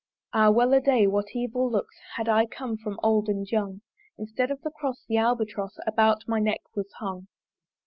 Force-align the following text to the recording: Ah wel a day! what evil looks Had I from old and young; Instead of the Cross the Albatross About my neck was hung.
Ah 0.33 0.49
wel 0.49 0.73
a 0.73 0.81
day! 0.81 1.05
what 1.05 1.35
evil 1.35 1.69
looks 1.69 1.95
Had 2.15 2.27
I 2.27 2.47
from 2.47 2.99
old 3.03 3.29
and 3.29 3.47
young; 3.47 3.81
Instead 4.17 4.49
of 4.49 4.59
the 4.61 4.71
Cross 4.71 5.05
the 5.07 5.17
Albatross 5.17 5.77
About 5.85 6.27
my 6.27 6.39
neck 6.39 6.61
was 6.75 6.91
hung. 6.93 7.27